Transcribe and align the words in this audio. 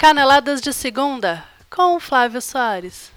Caneladas 0.00 0.62
de 0.62 0.72
Segunda, 0.72 1.46
com 1.68 2.00
Flávio 2.00 2.40
Soares. 2.40 3.12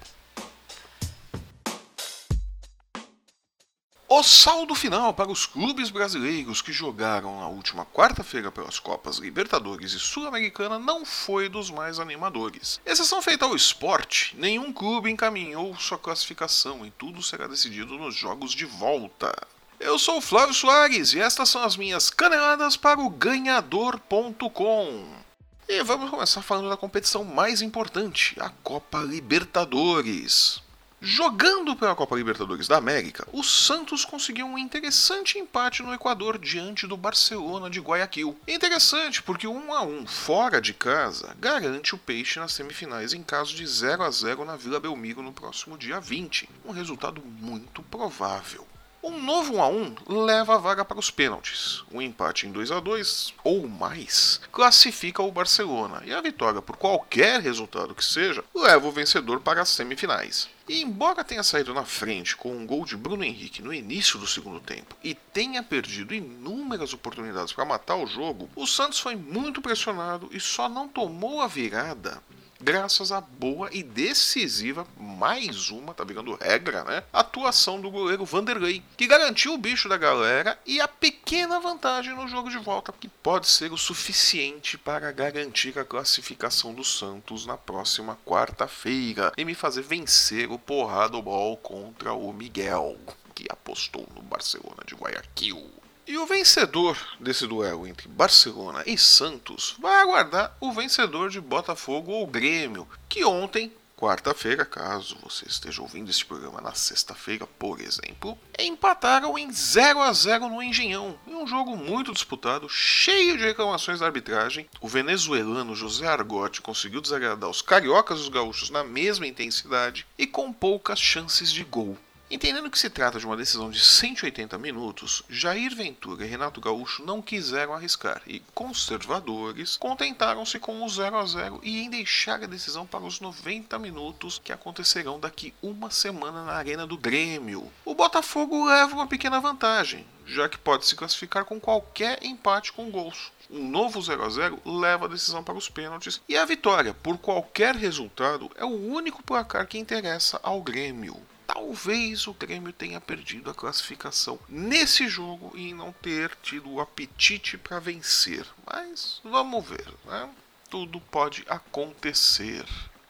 O 4.06 4.22
saldo 4.22 4.74
final 4.74 5.14
para 5.14 5.32
os 5.32 5.46
clubes 5.46 5.88
brasileiros 5.88 6.60
que 6.60 6.74
jogaram 6.74 7.40
na 7.40 7.48
última 7.48 7.86
quarta-feira 7.86 8.52
pelas 8.52 8.78
Copas 8.78 9.16
Libertadores 9.16 9.94
e 9.94 9.98
Sul-Americana 9.98 10.78
não 10.78 11.06
foi 11.06 11.48
dos 11.48 11.70
mais 11.70 11.98
animadores. 11.98 12.78
Exceção 12.84 13.22
feita 13.22 13.46
ao 13.46 13.56
esporte, 13.56 14.36
nenhum 14.36 14.70
clube 14.70 15.10
encaminhou 15.10 15.74
sua 15.78 15.96
classificação 15.96 16.84
e 16.84 16.90
tudo 16.90 17.22
será 17.22 17.46
decidido 17.46 17.96
nos 17.96 18.14
jogos 18.14 18.52
de 18.52 18.66
volta. 18.66 19.34
Eu 19.80 19.98
sou 19.98 20.18
o 20.18 20.20
Flávio 20.20 20.52
Soares 20.52 21.14
e 21.14 21.18
estas 21.18 21.48
são 21.48 21.64
as 21.64 21.78
minhas 21.78 22.10
caneladas 22.10 22.76
para 22.76 23.00
o 23.00 23.08
ganhador.com. 23.08 25.23
E 25.66 25.82
vamos 25.82 26.10
começar 26.10 26.42
falando 26.42 26.68
da 26.68 26.76
competição 26.76 27.24
mais 27.24 27.62
importante, 27.62 28.36
a 28.38 28.50
Copa 28.62 28.98
Libertadores. 28.98 30.62
Jogando 31.00 31.74
pela 31.74 31.94
Copa 31.94 32.16
Libertadores 32.16 32.68
da 32.68 32.76
América, 32.76 33.26
o 33.32 33.42
Santos 33.42 34.04
conseguiu 34.04 34.46
um 34.46 34.58
interessante 34.58 35.38
empate 35.38 35.82
no 35.82 35.94
Equador 35.94 36.36
diante 36.36 36.86
do 36.86 36.98
Barcelona 36.98 37.70
de 37.70 37.80
Guayaquil. 37.80 38.38
Interessante 38.46 39.22
porque 39.22 39.46
1 39.46 39.72
a 39.72 39.82
1 39.82 40.06
fora 40.06 40.60
de 40.60 40.74
casa 40.74 41.34
garante 41.40 41.94
o 41.94 41.98
Peixe 41.98 42.38
nas 42.38 42.52
semifinais 42.52 43.14
em 43.14 43.22
caso 43.22 43.54
de 43.54 43.66
0 43.66 44.02
a 44.02 44.10
0 44.10 44.44
na 44.44 44.56
Vila 44.56 44.78
Belmiro 44.78 45.22
no 45.22 45.32
próximo 45.32 45.78
dia 45.78 45.98
20, 45.98 46.46
um 46.66 46.72
resultado 46.72 47.22
muito 47.22 47.82
provável. 47.84 48.66
Um 49.06 49.20
novo 49.20 49.56
1 49.56 49.62
a 49.62 49.68
1 49.68 49.94
leva 50.06 50.54
a 50.54 50.58
vaga 50.58 50.82
para 50.82 50.98
os 50.98 51.10
pênaltis. 51.10 51.84
Um 51.92 52.00
empate 52.00 52.46
em 52.46 52.52
2 52.52 52.70
a 52.70 52.80
2 52.80 53.34
ou 53.44 53.68
mais 53.68 54.40
classifica 54.50 55.22
o 55.22 55.30
Barcelona 55.30 56.02
e 56.06 56.14
a 56.14 56.22
vitória 56.22 56.62
por 56.62 56.78
qualquer 56.78 57.38
resultado 57.38 57.94
que 57.94 58.02
seja 58.02 58.42
leva 58.54 58.88
o 58.88 58.90
vencedor 58.90 59.40
para 59.40 59.60
as 59.60 59.68
semifinais. 59.68 60.48
E 60.66 60.80
embora 60.80 61.22
tenha 61.22 61.42
saído 61.42 61.74
na 61.74 61.84
frente 61.84 62.34
com 62.34 62.56
um 62.56 62.66
gol 62.66 62.86
de 62.86 62.96
Bruno 62.96 63.22
Henrique 63.22 63.60
no 63.60 63.74
início 63.74 64.18
do 64.18 64.26
segundo 64.26 64.58
tempo 64.58 64.96
e 65.04 65.14
tenha 65.14 65.62
perdido 65.62 66.14
inúmeras 66.14 66.94
oportunidades 66.94 67.52
para 67.52 67.66
matar 67.66 67.96
o 67.96 68.06
jogo, 68.06 68.48
o 68.56 68.66
Santos 68.66 69.00
foi 69.00 69.14
muito 69.14 69.60
pressionado 69.60 70.30
e 70.32 70.40
só 70.40 70.66
não 70.66 70.88
tomou 70.88 71.42
a 71.42 71.46
virada 71.46 72.22
graças 72.64 73.12
à 73.12 73.20
boa 73.20 73.68
e 73.70 73.82
decisiva, 73.82 74.86
mais 74.96 75.68
uma, 75.68 75.92
tá 75.92 76.02
virando 76.02 76.34
regra, 76.34 76.82
né? 76.82 77.02
Atuação 77.12 77.78
do 77.78 77.90
goleiro 77.90 78.24
Vanderlei, 78.24 78.82
que 78.96 79.06
garantiu 79.06 79.52
o 79.52 79.58
bicho 79.58 79.86
da 79.86 79.98
galera 79.98 80.58
e 80.64 80.80
a 80.80 80.88
pequena 80.88 81.60
vantagem 81.60 82.14
no 82.14 82.26
jogo 82.26 82.48
de 82.48 82.56
volta, 82.56 82.90
que 82.98 83.06
pode 83.06 83.48
ser 83.48 83.70
o 83.70 83.76
suficiente 83.76 84.78
para 84.78 85.12
garantir 85.12 85.78
a 85.78 85.84
classificação 85.84 86.72
do 86.72 86.82
Santos 86.82 87.44
na 87.44 87.58
próxima 87.58 88.18
quarta-feira 88.24 89.30
e 89.36 89.44
me 89.44 89.54
fazer 89.54 89.82
vencer 89.82 90.50
o 90.50 90.58
porrado 90.58 91.20
ball 91.20 91.58
contra 91.58 92.14
o 92.14 92.32
Miguel, 92.32 92.96
que 93.34 93.44
apostou 93.50 94.08
no 94.16 94.22
Barcelona 94.22 94.82
de 94.86 94.94
Guayaquil. 94.94 95.83
E 96.06 96.18
o 96.18 96.26
vencedor 96.26 96.98
desse 97.18 97.46
duelo 97.46 97.86
entre 97.86 98.08
Barcelona 98.08 98.82
e 98.86 98.98
Santos 98.98 99.74
vai 99.78 100.02
aguardar 100.02 100.54
o 100.60 100.70
vencedor 100.70 101.30
de 101.30 101.40
Botafogo 101.40 102.12
ou 102.12 102.26
Grêmio, 102.26 102.86
que 103.08 103.24
ontem, 103.24 103.72
quarta-feira, 103.96 104.66
caso 104.66 105.16
você 105.22 105.46
esteja 105.48 105.80
ouvindo 105.80 106.10
esse 106.10 106.22
programa 106.22 106.60
na 106.60 106.74
sexta-feira, 106.74 107.46
por 107.58 107.80
exemplo, 107.80 108.38
empataram 108.58 109.38
em 109.38 109.50
0 109.50 110.02
a 110.02 110.12
0 110.12 110.50
no 110.50 110.62
Engenhão, 110.62 111.18
em 111.26 111.34
um 111.36 111.46
jogo 111.46 111.74
muito 111.74 112.12
disputado, 112.12 112.68
cheio 112.68 113.38
de 113.38 113.44
reclamações 113.44 114.00
da 114.00 114.06
arbitragem. 114.06 114.68
O 114.82 114.88
venezuelano 114.88 115.74
José 115.74 116.06
Argote 116.06 116.60
conseguiu 116.60 117.00
desagradar 117.00 117.48
os 117.48 117.62
cariocas 117.62 118.18
e 118.18 118.22
os 118.22 118.28
gaúchos 118.28 118.68
na 118.68 118.84
mesma 118.84 119.26
intensidade 119.26 120.06
e 120.18 120.26
com 120.26 120.52
poucas 120.52 121.00
chances 121.00 121.50
de 121.50 121.64
gol. 121.64 121.96
Entendendo 122.30 122.70
que 122.70 122.78
se 122.78 122.88
trata 122.88 123.18
de 123.18 123.26
uma 123.26 123.36
decisão 123.36 123.70
de 123.70 123.78
180 123.78 124.56
minutos, 124.56 125.22
Jair 125.28 125.76
Ventura 125.76 126.24
e 126.24 126.28
Renato 126.28 126.58
Gaúcho 126.58 127.04
não 127.04 127.20
quiseram 127.20 127.74
arriscar 127.74 128.22
e, 128.26 128.40
conservadores, 128.54 129.76
contentaram-se 129.76 130.58
com 130.58 130.82
o 130.82 130.88
0 130.88 131.18
a 131.18 131.26
0 131.26 131.60
e 131.62 131.82
em 131.82 131.90
deixar 131.90 132.42
a 132.42 132.46
decisão 132.46 132.86
para 132.86 133.04
os 133.04 133.20
90 133.20 133.78
minutos 133.78 134.40
que 134.42 134.52
acontecerão 134.52 135.20
daqui 135.20 135.52
uma 135.62 135.90
semana 135.90 136.44
na 136.46 136.54
Arena 136.54 136.86
do 136.86 136.96
Grêmio. 136.96 137.70
O 137.84 137.94
Botafogo 137.94 138.64
leva 138.64 138.94
uma 138.94 139.06
pequena 139.06 139.38
vantagem, 139.38 140.06
já 140.24 140.48
que 140.48 140.56
pode 140.56 140.86
se 140.86 140.96
classificar 140.96 141.44
com 141.44 141.60
qualquer 141.60 142.24
empate 142.24 142.72
com 142.72 142.90
gols. 142.90 143.32
Um 143.50 143.68
novo 143.68 144.00
0 144.00 144.24
a 144.24 144.28
0 144.30 144.62
leva 144.64 145.04
a 145.04 145.10
decisão 145.10 145.44
para 145.44 145.58
os 145.58 145.68
pênaltis 145.68 146.22
e 146.26 146.38
a 146.38 146.46
vitória, 146.46 146.94
por 146.94 147.18
qualquer 147.18 147.74
resultado, 147.74 148.50
é 148.56 148.64
o 148.64 148.92
único 148.92 149.22
placar 149.22 149.66
que 149.66 149.78
interessa 149.78 150.40
ao 150.42 150.62
Grêmio 150.62 151.20
talvez 151.64 152.26
o 152.26 152.34
Grêmio 152.34 152.74
tenha 152.74 153.00
perdido 153.00 153.50
a 153.50 153.54
classificação 153.54 154.38
nesse 154.46 155.08
jogo 155.08 155.56
e 155.56 155.72
não 155.72 155.92
ter 155.92 156.36
tido 156.42 156.70
o 156.70 156.80
apetite 156.80 157.56
para 157.56 157.78
vencer. 157.78 158.44
Mas 158.66 159.20
vamos 159.24 159.66
ver, 159.66 159.88
né? 160.04 160.28
Tudo 160.68 161.00
pode 161.00 161.42
acontecer. 161.48 162.66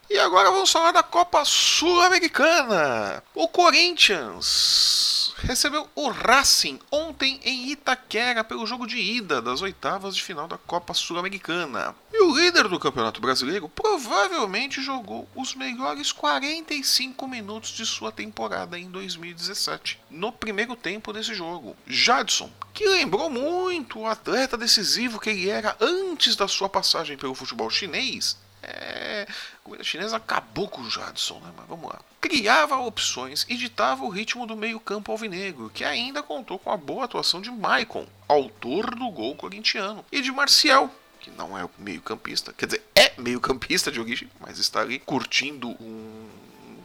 E 0.08 0.18
agora 0.18 0.52
vamos 0.52 0.70
falar 0.70 0.92
da 0.92 1.02
Copa 1.02 1.44
Sul-Americana. 1.44 3.24
O 3.34 3.48
Corinthians 3.48 5.34
recebeu 5.38 5.88
o 5.96 6.08
Racing 6.10 6.78
ontem 6.92 7.40
em 7.42 7.70
Itaquera 7.70 8.44
pelo 8.44 8.66
jogo 8.66 8.86
de 8.86 8.98
ida 8.98 9.42
das 9.42 9.62
oitavas 9.62 10.14
de 10.14 10.22
final 10.22 10.46
da 10.46 10.58
Copa 10.58 10.94
Sul-Americana. 10.94 11.96
O 12.24 12.34
líder 12.34 12.68
do 12.68 12.80
Campeonato 12.80 13.20
Brasileiro 13.20 13.68
provavelmente 13.68 14.80
jogou 14.80 15.28
os 15.34 15.54
melhores 15.54 16.10
45 16.10 17.28
minutos 17.28 17.68
de 17.68 17.84
sua 17.84 18.10
temporada 18.10 18.78
em 18.78 18.90
2017, 18.90 20.00
no 20.10 20.32
primeiro 20.32 20.74
tempo 20.74 21.12
desse 21.12 21.34
jogo. 21.34 21.76
Jadson, 21.86 22.50
que 22.72 22.88
lembrou 22.88 23.28
muito 23.28 23.98
o 23.98 24.06
atleta 24.06 24.56
decisivo 24.56 25.20
que 25.20 25.28
ele 25.28 25.50
era 25.50 25.76
antes 25.78 26.34
da 26.34 26.48
sua 26.48 26.66
passagem 26.66 27.18
pelo 27.18 27.34
futebol 27.34 27.68
chinês, 27.68 28.38
é, 28.62 29.26
a 29.28 29.62
comida 29.62 29.84
chinesa 29.84 30.16
acabou 30.16 30.66
com 30.66 30.80
o 30.80 30.88
Jadson, 30.88 31.38
né? 31.40 31.52
Mas 31.54 31.66
vamos 31.68 31.90
lá. 31.90 32.00
Criava 32.22 32.78
opções 32.78 33.44
e 33.50 33.54
ditava 33.54 34.02
o 34.02 34.08
ritmo 34.08 34.46
do 34.46 34.56
meio-campo 34.56 35.12
alvinegro, 35.12 35.68
que 35.68 35.84
ainda 35.84 36.22
contou 36.22 36.58
com 36.58 36.70
a 36.70 36.76
boa 36.78 37.04
atuação 37.04 37.42
de 37.42 37.50
Maicon, 37.50 38.06
autor 38.26 38.94
do 38.94 39.10
gol 39.10 39.36
corintiano, 39.36 40.02
e 40.10 40.22
de 40.22 40.32
Marcial, 40.32 40.90
que 41.24 41.30
não 41.30 41.56
é 41.56 41.66
meio-campista, 41.78 42.52
quer 42.52 42.66
dizer, 42.66 42.82
é 42.94 43.14
meio-campista 43.16 43.90
de 43.90 43.98
origem, 43.98 44.28
mas 44.38 44.58
está 44.58 44.82
ali 44.82 44.98
curtindo 44.98 45.70
um, 45.70 46.28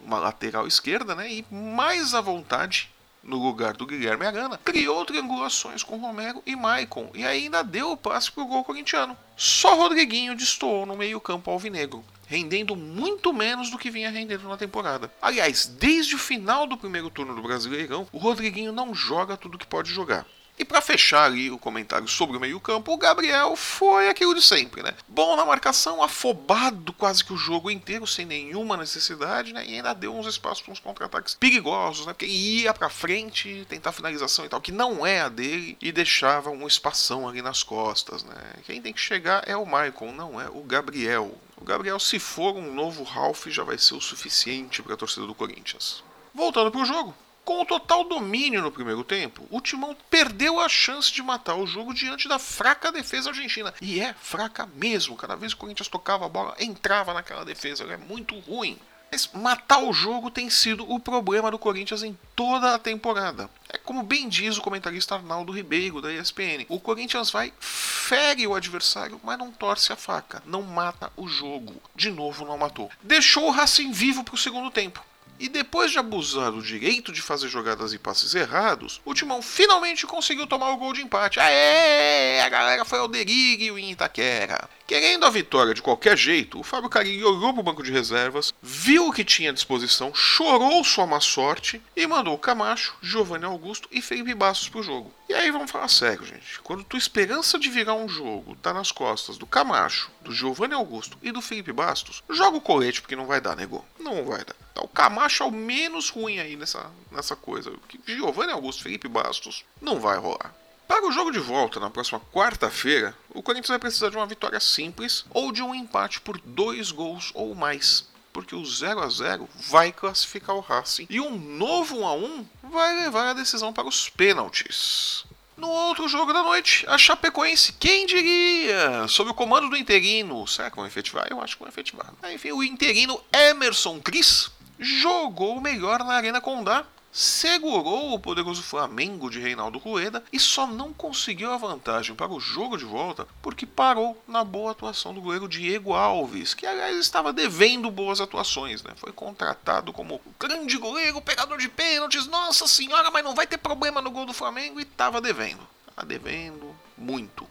uma 0.05 0.17
lateral 0.17 0.65
esquerda, 0.65 1.13
né? 1.13 1.29
E 1.29 1.45
mais 1.51 2.13
à 2.13 2.21
vontade 2.21 2.89
no 3.21 3.35
lugar 3.35 3.73
do 3.73 3.85
Guilherme 3.85 4.25
Arana, 4.25 4.57
criou 4.63 5.03
triangulações 5.03 5.83
com 5.83 5.97
Romero 5.97 6.41
e 6.45 6.55
Maicon 6.55 7.11
e 7.13 7.25
ainda 7.25 7.61
deu 7.61 7.91
o 7.91 7.97
passe 7.97 8.31
para 8.31 8.43
o 8.43 8.47
gol 8.47 8.63
corintiano. 8.63 9.17
Só 9.35 9.75
Rodriguinho 9.75 10.37
destoou 10.37 10.85
no 10.85 10.95
meio-campo 10.95 11.51
alvinegro, 11.51 12.01
rendendo 12.25 12.77
muito 12.77 13.33
menos 13.33 13.69
do 13.69 13.77
que 13.77 13.91
vinha 13.91 14.09
rendendo 14.09 14.47
na 14.47 14.55
temporada. 14.55 15.11
Aliás, 15.21 15.65
desde 15.65 16.15
o 16.15 16.19
final 16.19 16.65
do 16.65 16.77
primeiro 16.77 17.09
turno 17.09 17.35
do 17.35 17.41
Brasileirão, 17.41 18.07
o 18.13 18.17
Rodriguinho 18.17 18.71
não 18.71 18.95
joga 18.95 19.35
tudo 19.35 19.57
que 19.57 19.67
pode 19.67 19.91
jogar. 19.91 20.25
E 20.59 20.65
para 20.65 20.81
fechar 20.81 21.23
ali 21.23 21.49
o 21.49 21.57
comentário 21.57 22.05
sobre 22.05 22.35
o 22.35 22.39
meio-campo, 22.39 22.91
o 22.91 22.97
Gabriel 22.97 23.55
foi 23.55 24.09
aquilo 24.09 24.35
de 24.35 24.41
sempre, 24.41 24.83
né? 24.83 24.93
Bom 25.07 25.37
na 25.37 25.45
marcação, 25.45 26.03
afobado 26.03 26.91
quase 26.91 27.23
que 27.23 27.31
o 27.31 27.37
jogo 27.37 27.71
inteiro, 27.71 28.05
sem 28.05 28.25
nenhuma 28.25 28.75
necessidade, 28.75 29.53
né? 29.53 29.65
E 29.65 29.75
ainda 29.75 29.93
deu 29.93 30.13
uns 30.13 30.27
espaços 30.27 30.61
para 30.61 30.73
uns 30.73 30.79
contra-ataques 30.81 31.33
perigosos, 31.35 32.05
né? 32.05 32.11
Porque 32.11 32.25
ia 32.25 32.73
para 32.73 32.89
frente, 32.89 33.65
tentar 33.69 33.93
finalização 33.93 34.43
e 34.43 34.49
tal, 34.49 34.59
que 34.59 34.73
não 34.73 35.07
é 35.07 35.21
a 35.21 35.29
dele, 35.29 35.77
e 35.81 35.93
deixava 35.93 36.49
um 36.49 36.67
espação 36.67 37.25
ali 37.25 37.41
nas 37.41 37.63
costas, 37.63 38.25
né? 38.25 38.35
Quem 38.65 38.81
tem 38.81 38.91
que 38.91 38.99
chegar 38.99 39.47
é 39.47 39.55
o 39.55 39.65
Michael, 39.65 40.11
não 40.13 40.41
é 40.41 40.49
o 40.49 40.61
Gabriel. 40.61 41.37
O 41.55 41.63
Gabriel, 41.63 41.99
se 42.01 42.19
for 42.19 42.57
um 42.57 42.73
novo 42.73 43.03
Ralph, 43.03 43.47
já 43.47 43.63
vai 43.63 43.77
ser 43.77 43.93
o 43.93 44.01
suficiente 44.01 44.83
para 44.83 44.95
a 44.95 44.97
torcida 44.97 45.25
do 45.25 45.33
Corinthians. 45.33 46.03
Voltando 46.33 46.69
para 46.69 46.81
o 46.81 46.85
jogo, 46.85 47.15
com 47.49 47.61
o 47.63 47.65
total 47.65 48.03
domínio 48.03 48.61
no 48.61 48.71
primeiro 48.71 49.03
tempo, 49.03 49.43
o 49.49 49.59
Timão 49.59 49.97
perdeu 50.07 50.59
a 50.59 50.69
chance 50.69 51.11
de 51.11 51.23
matar 51.23 51.55
o 51.55 51.65
jogo 51.65 51.95
diante 51.95 52.27
da 52.27 52.37
fraca 52.37 52.91
defesa 52.91 53.31
argentina. 53.31 53.73
E 53.81 53.99
é 53.99 54.13
fraca 54.13 54.69
mesmo. 54.75 55.15
Cada 55.15 55.35
vez 55.35 55.51
que 55.51 55.57
o 55.57 55.61
Corinthians 55.61 55.87
tocava 55.87 56.27
a 56.27 56.29
bola, 56.29 56.55
entrava 56.59 57.11
naquela 57.11 57.43
defesa. 57.43 57.85
É 57.85 57.97
muito 57.97 58.37
ruim. 58.37 58.77
Mas 59.11 59.31
matar 59.33 59.79
o 59.79 59.91
jogo 59.91 60.29
tem 60.29 60.47
sido 60.47 60.87
o 60.87 60.99
problema 60.99 61.49
do 61.49 61.57
Corinthians 61.57 62.03
em 62.03 62.15
toda 62.35 62.75
a 62.75 62.77
temporada. 62.77 63.49
É 63.67 63.79
como 63.79 64.03
bem 64.03 64.29
diz 64.29 64.55
o 64.59 64.61
comentarista 64.61 65.15
Arnaldo 65.15 65.51
Ribeiro 65.51 66.03
da 66.03 66.13
ESPN. 66.13 66.67
O 66.69 66.79
Corinthians 66.79 67.31
vai, 67.31 67.51
fere 67.59 68.45
o 68.45 68.53
adversário, 68.53 69.19
mas 69.23 69.39
não 69.39 69.51
torce 69.51 69.91
a 69.91 69.95
faca, 69.95 70.43
não 70.45 70.61
mata 70.61 71.11
o 71.17 71.27
jogo. 71.27 71.81
De 71.95 72.11
novo 72.11 72.45
não 72.45 72.59
matou. 72.59 72.91
Deixou 73.01 73.47
o 73.47 73.51
Racing 73.51 73.91
vivo 73.91 74.23
para 74.23 74.35
o 74.35 74.37
segundo 74.37 74.69
tempo 74.69 75.03
E 75.39 75.47
depois 75.47 75.89
de 75.89 75.97
abusar 75.97 76.51
do 76.51 76.61
direito 76.61 77.13
de 77.13 77.21
fazer 77.21 77.47
jogadas 77.47 77.93
e 77.93 77.97
passes 77.97 78.35
errados, 78.35 78.99
o 79.05 79.13
Timão 79.13 79.41
finalmente 79.41 80.05
conseguiu 80.05 80.45
tomar 80.45 80.71
o 80.71 80.77
gol 80.77 80.91
de 80.91 81.01
empate. 81.01 81.39
Aê! 81.39 82.41
A 82.41 82.49
galera 82.49 82.83
foi 82.83 82.99
ao 82.99 83.07
delírio 83.07 83.79
em 83.79 83.91
Itaquera. 83.91 84.69
Querendo 84.85 85.25
a 85.25 85.29
vitória 85.29 85.73
de 85.73 85.81
qualquer 85.81 86.17
jeito, 86.17 86.59
o 86.59 86.63
Fábio 86.63 86.89
Carilli 86.89 87.23
olhou 87.23 87.53
para 87.53 87.61
o 87.61 87.63
banco 87.63 87.83
de 87.83 87.91
reservas, 87.91 88.53
viu 88.61 89.07
o 89.07 89.13
que 89.13 89.23
tinha 89.23 89.51
à 89.51 89.53
disposição, 89.53 90.13
chorou 90.13 90.83
sua 90.83 91.07
má 91.07 91.21
sorte 91.21 91.81
e 91.95 92.05
mandou 92.05 92.37
Camacho, 92.37 92.97
Giovanni 93.01 93.45
Augusto 93.45 93.87
e 93.91 94.01
Felipe 94.01 94.33
Bastos 94.33 94.67
pro 94.67 94.83
jogo. 94.83 95.13
E 95.29 95.33
aí 95.33 95.51
vamos 95.51 95.71
falar 95.71 95.87
sério, 95.87 96.25
gente. 96.25 96.59
Quando 96.63 96.83
tua 96.83 96.97
esperança 96.97 97.57
de 97.57 97.69
virar 97.69 97.93
um 97.93 98.09
jogo 98.09 98.57
tá 98.57 98.73
nas 98.73 98.91
costas 98.91 99.37
do 99.37 99.45
Camacho, 99.45 100.11
do 100.21 100.33
Giovanni 100.33 100.73
Augusto 100.73 101.17
e 101.21 101.31
do 101.31 101.41
Felipe 101.41 101.71
Bastos, 101.71 102.23
joga 102.29 102.57
o 102.57 102.61
colete 102.61 102.99
porque 102.99 103.15
não 103.15 103.27
vai 103.27 103.39
dar, 103.39 103.55
nego. 103.55 103.85
Não 103.99 104.25
vai 104.25 104.43
dar. 104.43 104.55
Tá, 104.79 104.85
o 104.85 104.87
Camacho 104.87 105.43
é 105.43 105.45
o 105.45 105.51
menos 105.51 106.09
ruim 106.09 106.39
aí 106.39 106.55
nessa, 106.55 106.89
nessa 107.11 107.35
coisa. 107.35 107.71
Giovanni 108.05 108.51
Augusto, 108.51 108.83
Felipe 108.83 109.07
Bastos, 109.07 109.65
não 109.81 109.99
vai 109.99 110.17
rolar. 110.17 110.55
Para 110.87 111.07
o 111.07 111.11
jogo 111.11 111.31
de 111.31 111.39
volta 111.39 111.79
na 111.79 111.89
próxima 111.89 112.19
quarta-feira, 112.33 113.15
o 113.29 113.43
Corinthians 113.43 113.69
vai 113.69 113.79
precisar 113.79 114.09
de 114.09 114.17
uma 114.17 114.25
vitória 114.25 114.59
simples 114.59 115.25
ou 115.29 115.51
de 115.51 115.61
um 115.61 115.75
empate 115.75 116.19
por 116.21 116.39
dois 116.39 116.91
gols 116.91 117.31
ou 117.35 117.53
mais. 117.53 118.07
Porque 118.33 118.55
o 118.55 118.65
0 118.65 119.01
a 119.01 119.09
0 119.09 119.49
vai 119.69 119.91
classificar 119.91 120.55
o 120.55 120.61
Racing 120.61 121.07
e 121.09 121.19
um 121.19 121.37
novo 121.37 121.99
1 121.99 122.07
a 122.07 122.13
1 122.13 122.45
vai 122.63 122.95
levar 123.01 123.29
a 123.29 123.33
decisão 123.33 123.73
para 123.73 123.87
os 123.87 124.09
pênaltis. 124.09 125.25
No 125.59 125.67
outro 125.67 126.07
jogo 126.07 126.31
da 126.31 126.41
noite, 126.41 126.85
a 126.87 126.97
Chapecoense, 126.97 127.73
quem 127.73 128.05
diria? 128.05 129.05
Sob 129.09 129.31
o 129.31 129.33
comando 129.33 129.69
do 129.69 129.75
interino. 129.75 130.47
Será 130.47 130.69
que 130.69 130.77
vão 130.77 130.85
efetivar? 130.85 131.27
Eu 131.29 131.41
acho 131.41 131.57
que 131.57 131.59
vão 131.61 131.67
efetivar. 131.67 132.13
Enfim, 132.33 132.53
o 132.53 132.63
interino 132.63 133.21
Emerson 133.33 133.99
Cris 133.99 134.49
jogou 134.79 135.59
melhor 135.59 135.99
na 135.99 136.13
Arena 136.13 136.39
Condá 136.39 136.85
segurou 137.11 138.13
o 138.13 138.19
poderoso 138.19 138.61
Flamengo 138.61 139.29
de 139.29 139.39
Reinaldo 139.39 139.79
Rueda 139.79 140.23
e 140.31 140.39
só 140.39 140.67
não 140.67 140.93
conseguiu 140.93 141.51
a 141.51 141.57
vantagem 141.57 142.15
para 142.15 142.31
o 142.31 142.39
jogo 142.39 142.77
de 142.77 142.85
volta 142.85 143.27
porque 143.41 143.65
parou 143.65 144.21
na 144.27 144.43
boa 144.43 144.71
atuação 144.71 145.13
do 145.13 145.21
goleiro 145.21 145.47
Diego 145.47 145.93
Alves, 145.93 146.53
que 146.53 146.65
aliás 146.65 146.97
estava 146.97 147.33
devendo 147.33 147.89
boas 147.89 148.21
atuações, 148.21 148.83
né? 148.83 148.91
Foi 148.95 149.11
contratado 149.11 149.91
como 149.91 150.21
grande 150.39 150.77
goleiro, 150.77 151.21
pegador 151.21 151.57
de 151.57 151.69
pênaltis, 151.69 152.27
nossa 152.27 152.67
senhora, 152.67 153.11
mas 153.11 153.23
não 153.23 153.35
vai 153.35 153.47
ter 153.47 153.57
problema 153.57 154.01
no 154.01 154.11
gol 154.11 154.25
do 154.25 154.33
Flamengo 154.33 154.79
e 154.79 154.83
estava 154.83 155.19
devendo. 155.19 155.67
Estava 155.89 156.07
devendo 156.07 156.75
muito. 156.97 157.47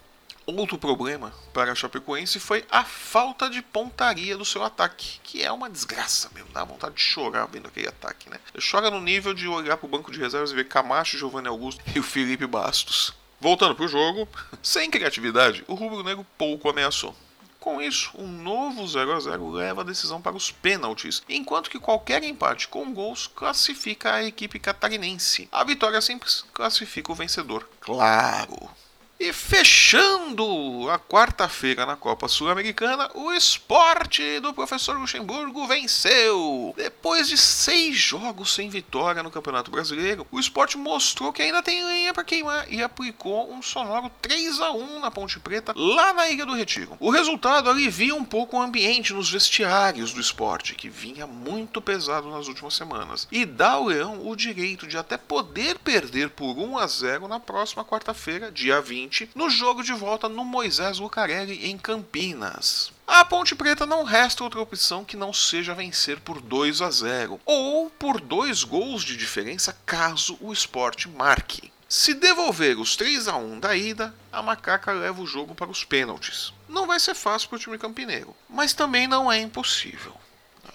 Outro 0.56 0.78
problema 0.78 1.30
para 1.52 1.72
a 1.72 1.74
Chapecoense 1.74 2.40
foi 2.40 2.64
a 2.70 2.82
falta 2.82 3.50
de 3.50 3.60
pontaria 3.60 4.34
do 4.34 4.46
seu 4.46 4.64
ataque, 4.64 5.20
que 5.22 5.42
é 5.42 5.52
uma 5.52 5.68
desgraça 5.68 6.30
mesmo, 6.34 6.50
dá 6.54 6.64
vontade 6.64 6.94
de 6.94 7.02
chorar 7.02 7.44
vendo 7.46 7.68
aquele 7.68 7.86
ataque, 7.86 8.30
né? 8.30 8.40
Chora 8.58 8.90
no 8.90 8.98
nível 8.98 9.34
de 9.34 9.46
olhar 9.46 9.76
para 9.76 9.84
o 9.84 9.90
banco 9.90 10.10
de 10.10 10.18
reservas 10.18 10.50
e 10.50 10.54
ver 10.54 10.66
Camacho, 10.66 11.18
Giovanni 11.18 11.48
Augusto 11.48 11.84
e 11.94 11.98
o 11.98 12.02
Felipe 12.02 12.46
Bastos. 12.46 13.12
Voltando 13.38 13.74
para 13.74 13.84
o 13.84 13.88
jogo, 13.88 14.26
sem 14.62 14.90
criatividade, 14.90 15.62
o 15.68 15.74
Rubro 15.74 16.02
Negro 16.02 16.26
pouco 16.38 16.70
ameaçou. 16.70 17.14
Com 17.60 17.82
isso, 17.82 18.12
um 18.16 18.26
novo 18.26 18.88
0 18.88 19.12
a 19.12 19.20
0 19.20 19.50
leva 19.50 19.82
a 19.82 19.84
decisão 19.84 20.22
para 20.22 20.34
os 20.34 20.50
pênaltis, 20.50 21.22
enquanto 21.28 21.68
que 21.68 21.78
qualquer 21.78 22.24
empate 22.24 22.68
com 22.68 22.94
gols 22.94 23.26
classifica 23.26 24.14
a 24.14 24.24
equipe 24.24 24.58
catarinense. 24.58 25.46
A 25.52 25.62
vitória 25.62 26.00
simples 26.00 26.42
classifica 26.54 27.12
o 27.12 27.14
vencedor. 27.14 27.68
Claro! 27.82 28.70
E 29.20 29.32
fechando 29.32 30.88
a 30.88 30.96
quarta-feira 30.96 31.84
na 31.84 31.96
Copa 31.96 32.28
Sul-Americana, 32.28 33.10
o 33.16 33.32
esporte 33.32 34.38
do 34.38 34.54
professor 34.54 34.96
Luxemburgo 34.96 35.66
venceu. 35.66 36.72
Depois 36.76 37.26
de 37.26 37.36
seis 37.36 37.96
jogos 37.96 38.54
sem 38.54 38.70
vitória 38.70 39.20
no 39.20 39.30
Campeonato 39.30 39.72
Brasileiro, 39.72 40.24
o 40.30 40.38
esporte 40.38 40.78
mostrou 40.78 41.32
que 41.32 41.42
ainda 41.42 41.64
tem 41.64 41.84
lenha 41.84 42.14
para 42.14 42.22
queimar 42.22 42.72
e 42.72 42.80
aplicou 42.80 43.52
um 43.52 43.60
sonoro 43.60 44.08
3 44.22 44.60
a 44.60 44.70
1 44.70 45.00
na 45.00 45.10
Ponte 45.10 45.40
Preta, 45.40 45.72
lá 45.74 46.14
na 46.14 46.28
Ilha 46.28 46.46
do 46.46 46.54
Retiro. 46.54 46.96
O 47.00 47.10
resultado 47.10 47.68
alivia 47.68 48.14
um 48.14 48.24
pouco 48.24 48.56
o 48.56 48.62
ambiente 48.62 49.12
nos 49.12 49.28
vestiários 49.28 50.12
do 50.12 50.20
esporte, 50.20 50.76
que 50.76 50.88
vinha 50.88 51.26
muito 51.26 51.82
pesado 51.82 52.30
nas 52.30 52.46
últimas 52.46 52.74
semanas, 52.74 53.26
e 53.32 53.44
dá 53.44 53.72
ao 53.72 53.86
Leão 53.86 54.28
o 54.28 54.36
direito 54.36 54.86
de 54.86 54.96
até 54.96 55.16
poder 55.16 55.76
perder 55.80 56.30
por 56.30 56.56
1 56.56 56.78
a 56.78 56.86
0 56.86 57.26
na 57.26 57.40
próxima 57.40 57.84
quarta-feira, 57.84 58.52
dia 58.52 58.80
20 58.80 59.07
no 59.34 59.48
jogo 59.48 59.82
de 59.82 59.92
volta 59.92 60.28
no 60.28 60.44
Moisés 60.44 60.98
Lucarelli 60.98 61.66
em 61.70 61.78
Campinas. 61.78 62.92
A 63.06 63.24
Ponte 63.24 63.54
Preta 63.54 63.86
não 63.86 64.04
resta 64.04 64.44
outra 64.44 64.60
opção 64.60 65.04
que 65.04 65.16
não 65.16 65.32
seja 65.32 65.74
vencer 65.74 66.20
por 66.20 66.40
2 66.40 66.82
a 66.82 66.90
0 66.90 67.40
ou 67.46 67.88
por 67.88 68.20
dois 68.20 68.64
gols 68.64 69.02
de 69.02 69.16
diferença 69.16 69.76
caso 69.86 70.36
o 70.40 70.52
esporte 70.52 71.08
marque. 71.08 71.72
Se 71.88 72.12
devolver 72.12 72.78
os 72.78 72.96
3 72.96 73.28
a 73.28 73.36
1 73.36 73.60
da 73.60 73.74
ida, 73.74 74.14
a 74.30 74.42
Macaca 74.42 74.92
leva 74.92 75.22
o 75.22 75.26
jogo 75.26 75.54
para 75.54 75.70
os 75.70 75.84
pênaltis. 75.84 76.52
Não 76.68 76.86
vai 76.86 77.00
ser 77.00 77.14
fácil 77.14 77.48
para 77.48 77.56
o 77.56 77.58
time 77.58 77.78
campineiro, 77.78 78.36
mas 78.46 78.74
também 78.74 79.08
não 79.08 79.32
é 79.32 79.40
impossível. 79.40 80.14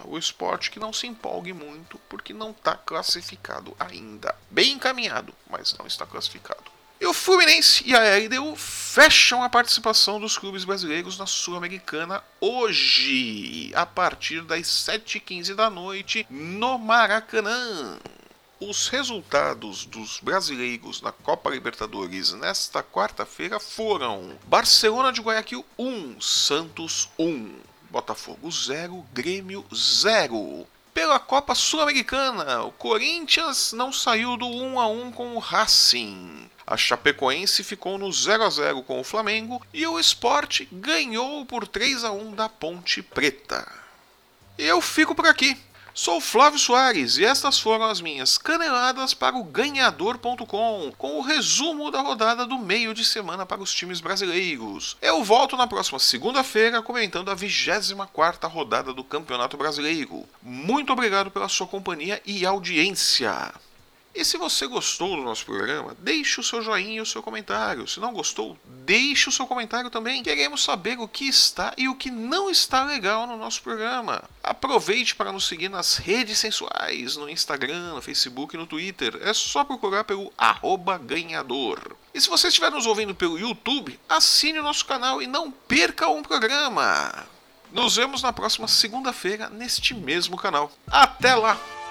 O 0.06 0.18
esporte 0.18 0.72
que 0.72 0.80
não 0.80 0.92
se 0.92 1.06
empolgue 1.06 1.54
muito 1.54 2.00
porque 2.10 2.34
não 2.34 2.50
está 2.50 2.76
classificado 2.76 3.76
ainda. 3.80 4.36
Bem 4.50 4.72
encaminhado, 4.72 5.34
mas 5.48 5.74
não 5.78 5.86
está 5.86 6.06
classificado. 6.06 6.73
E 7.04 7.06
o 7.06 7.12
Fluminense 7.12 7.84
e 7.86 7.94
a 7.94 8.18
LDU 8.18 8.56
fecham 8.56 9.44
a 9.44 9.50
participação 9.50 10.22
dos 10.22 10.38
clubes 10.38 10.64
brasileiros 10.64 11.18
na 11.18 11.26
Sul-Americana 11.26 12.24
hoje, 12.40 13.74
a 13.76 13.86
partir 13.86 14.42
das 14.44 14.68
7h15 14.68 15.54
da 15.54 15.70
noite, 15.70 16.26
no 16.30 16.80
Maracanã. 16.80 18.00
Os 18.58 18.88
resultados 18.88 19.84
dos 19.84 20.22
brasileiros 20.22 21.02
na 21.02 21.12
Copa 21.12 21.50
Libertadores 21.50 22.32
nesta 22.32 22.82
quarta-feira 22.82 23.60
foram: 23.60 24.40
Barcelona 24.46 25.12
de 25.12 25.20
Guayaquil 25.20 25.66
1, 25.78 26.22
Santos 26.22 27.10
1, 27.20 27.54
Botafogo 27.90 28.50
0, 28.50 29.06
Grêmio 29.12 29.66
0. 29.76 30.66
Pela 30.94 31.20
Copa 31.20 31.54
Sul-Americana, 31.54 32.64
o 32.64 32.72
Corinthians 32.72 33.74
não 33.74 33.92
saiu 33.92 34.38
do 34.38 34.48
1 34.48 34.80
a 34.80 34.88
1 34.88 35.12
com 35.12 35.36
o 35.36 35.40
Racing. 35.40 36.50
A 36.66 36.78
Chapecoense 36.78 37.64
ficou 37.64 37.98
no 37.98 38.12
0 38.12 38.44
a 38.44 38.50
0 38.50 38.84
com 38.84 39.00
o 39.00 39.04
Flamengo 39.04 39.62
e 39.74 39.86
o 39.86 40.00
Sport 40.00 40.62
ganhou 40.72 41.46
por 41.46 41.68
3 41.68 42.04
a 42.04 42.12
1 42.12 42.36
da 42.36 42.48
Ponte 42.48 43.02
Preta. 43.02 43.70
Eu 44.58 44.80
fico 44.82 45.14
por 45.14 45.26
aqui. 45.26 45.58
Sou 45.96 46.20
Flávio 46.20 46.58
Soares 46.58 47.18
e 47.18 47.26
estas 47.26 47.60
foram 47.60 47.86
as 47.86 48.02
minhas 48.02 48.36
caneladas 48.36 49.14
para 49.14 49.36
o 49.36 49.44
ganhador.com, 49.44 50.92
com 50.98 51.20
o 51.20 51.22
resumo 51.22 51.92
da 51.92 52.02
rodada 52.02 52.48
do 52.48 52.58
meio 52.58 52.96
de 52.96 53.06
semana 53.06 53.46
para 53.46 53.62
os 53.62 53.72
times 53.72 54.02
brasileiros. 54.02 54.98
Eu 55.00 55.24
volto 55.24 55.56
na 55.56 55.68
próxima 55.68 56.00
segunda-feira 56.00 56.82
comentando 56.82 57.30
a 57.30 57.36
24ª 57.36 58.50
rodada 58.50 58.92
do 58.92 59.04
Campeonato 59.04 59.56
Brasileiro. 59.56 60.28
Muito 60.42 60.92
obrigado 60.92 61.30
pela 61.30 61.48
sua 61.48 61.68
companhia 61.68 62.20
e 62.26 62.44
audiência. 62.44 63.54
E 64.16 64.24
se 64.24 64.38
você 64.38 64.68
gostou 64.68 65.16
do 65.16 65.24
nosso 65.24 65.44
programa, 65.44 65.96
deixe 66.00 66.40
o 66.40 66.44
seu 66.44 66.62
joinha 66.62 66.98
e 66.98 67.02
o 67.02 67.06
seu 67.06 67.24
comentário. 67.24 67.88
Se 67.88 68.00
não 68.00 68.14
gostou, 68.14 68.56
deixe 68.64 69.28
o 69.28 69.32
seu 69.32 69.48
comentário 69.48 69.90
também. 69.90 70.22
Queremos 70.22 70.64
saber 70.64 71.00
o 71.00 71.08
que 71.08 71.28
está 71.28 71.74
e 71.76 71.90
o 71.90 71.96
que 71.96 72.12
não 72.12 72.48
está 72.48 72.84
legal 72.84 73.26
no 73.26 73.36
nosso 73.38 73.64
programa. 73.64 74.24
Aproveite 74.44 75.16
para 75.16 75.32
nos 75.32 75.48
seguir 75.48 75.68
nas 75.68 75.98
redes 75.98 76.38
sensuais, 76.38 77.18
no 77.18 77.28
Instagram, 77.28 77.96
no 77.96 78.02
Facebook 78.04 78.56
e 78.56 78.60
no 78.60 78.68
Twitter. 78.68 79.18
É 79.22 79.34
só 79.34 79.64
procurar 79.64 80.04
pelo 80.04 80.32
ganhador. 81.04 81.96
E 82.14 82.22
se 82.22 82.30
você 82.30 82.50
estiver 82.50 82.70
nos 82.70 82.86
ouvindo 82.86 83.16
pelo 83.16 83.40
YouTube, 83.40 84.00
assine 84.08 84.60
o 84.60 84.64
nosso 84.64 84.86
canal 84.86 85.24
e 85.24 85.28
não 85.28 85.50
perca 85.50 86.08
um 86.08 86.22
programa. 86.22 87.26
Nos 87.72 87.96
vemos 87.96 88.22
na 88.22 88.32
próxima 88.32 88.68
segunda-feira 88.68 89.50
neste 89.50 89.96
mesmo 89.96 90.38
canal. 90.38 90.72
Até 90.86 91.34
lá! 91.34 91.83